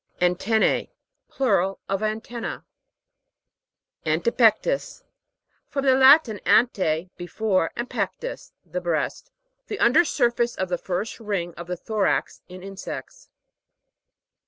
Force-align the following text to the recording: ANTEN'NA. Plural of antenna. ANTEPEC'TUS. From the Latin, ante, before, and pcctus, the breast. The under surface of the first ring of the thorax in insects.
ANTEN'NA. 0.19 0.87
Plural 1.29 1.79
of 1.87 2.01
antenna. 2.01 2.65
ANTEPEC'TUS. 4.03 5.03
From 5.67 5.85
the 5.85 5.93
Latin, 5.93 6.39
ante, 6.43 7.11
before, 7.17 7.69
and 7.75 7.87
pcctus, 7.87 8.51
the 8.65 8.81
breast. 8.81 9.29
The 9.67 9.77
under 9.79 10.03
surface 10.03 10.55
of 10.55 10.69
the 10.69 10.79
first 10.79 11.19
ring 11.19 11.53
of 11.53 11.67
the 11.67 11.77
thorax 11.77 12.41
in 12.49 12.63
insects. 12.63 13.29